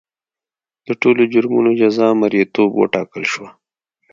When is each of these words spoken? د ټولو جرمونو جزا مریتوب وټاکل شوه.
د 0.87 0.89
ټولو 1.01 1.21
جرمونو 1.33 1.71
جزا 1.81 2.07
مریتوب 2.21 2.71
وټاکل 2.75 3.23
شوه. 3.31 3.49